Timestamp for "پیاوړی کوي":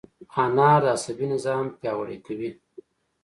1.79-2.51